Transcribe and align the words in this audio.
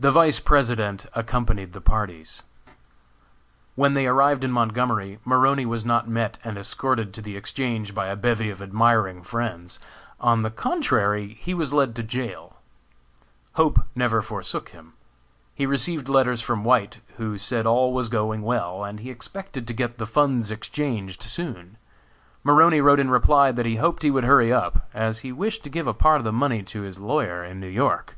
The 0.00 0.10
Vice 0.10 0.40
President 0.40 1.04
accompanied 1.14 1.74
the 1.74 1.82
parties. 1.82 2.44
When 3.74 3.92
they 3.92 4.06
arrived 4.06 4.42
in 4.42 4.50
Montgomery, 4.50 5.18
Maroney 5.22 5.66
was 5.66 5.84
not 5.84 6.08
met 6.08 6.38
and 6.44 6.56
escorted 6.56 7.12
to 7.12 7.20
the 7.20 7.36
Exchange 7.36 7.94
by 7.94 8.06
a 8.06 8.16
bevy 8.16 8.48
of 8.48 8.62
admiring 8.62 9.22
friends. 9.22 9.78
On 10.18 10.40
the 10.40 10.50
contrary, 10.50 11.34
he 11.38 11.52
was 11.52 11.74
led 11.74 11.94
to 11.96 12.02
jail. 12.02 12.56
Hope 13.52 13.80
never 13.94 14.22
forsook 14.22 14.70
him. 14.70 14.94
He 15.54 15.66
received 15.66 16.08
letters 16.08 16.40
from 16.40 16.64
White, 16.64 17.02
who 17.18 17.36
said 17.36 17.66
all 17.66 17.92
was 17.92 18.08
going 18.08 18.40
well, 18.40 18.82
and 18.82 19.00
he 19.00 19.10
expected 19.10 19.66
to 19.68 19.74
get 19.74 19.98
the 19.98 20.06
funds 20.06 20.50
exchanged 20.50 21.22
soon. 21.22 21.76
Maroney 22.42 22.80
wrote 22.80 22.98
in 22.98 23.10
reply 23.10 23.52
that 23.52 23.66
he 23.66 23.76
hoped 23.76 24.04
he 24.04 24.10
would 24.10 24.24
hurry 24.24 24.50
up, 24.54 24.88
as 24.94 25.18
he 25.18 25.32
wished 25.32 25.62
to 25.64 25.68
give 25.68 25.86
a 25.86 25.92
part 25.92 26.16
of 26.16 26.24
the 26.24 26.32
money 26.32 26.62
to 26.62 26.80
his 26.80 26.98
lawyer 26.98 27.44
in 27.44 27.60
New 27.60 27.68
York. 27.68 28.14